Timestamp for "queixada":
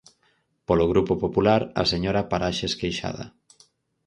2.79-3.25